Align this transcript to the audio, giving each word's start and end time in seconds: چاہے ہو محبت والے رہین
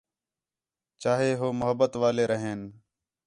چاہے 1.03 1.31
ہو 1.39 1.47
محبت 1.59 1.91
والے 2.01 2.23
رہین 2.31 2.59